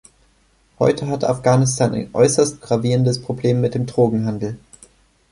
Heute 0.79 1.09
hat 1.09 1.23
Afghanistan 1.23 1.93
ein 1.93 2.09
äußerst 2.11 2.59
gravierendes 2.59 3.21
Problem 3.21 3.61
mit 3.61 3.75
dem 3.75 3.85
Drogenhandel. 3.85 4.57